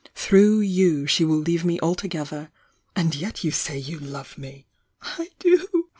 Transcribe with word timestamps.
Through 0.15 0.61
you 0.61 1.05
she 1.05 1.23
will 1.23 1.37
leave 1.37 1.63
me 1.63 1.79
altogether— 1.79 2.49
and 2.95 3.13
yet 3.13 3.43
you 3.43 3.51
say 3.51 3.77
you 3.77 3.99
love 3.99 4.35
me!" 4.35 4.65
"I 5.03 5.29
do! 5.37 5.85